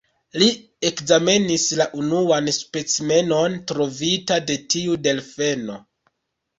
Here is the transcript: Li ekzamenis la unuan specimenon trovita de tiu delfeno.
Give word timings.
Li 0.43 0.45
ekzamenis 0.89 1.65
la 1.83 1.87
unuan 2.01 2.51
specimenon 2.61 3.61
trovita 3.75 4.43
de 4.51 4.61
tiu 4.75 5.01
delfeno. 5.07 5.83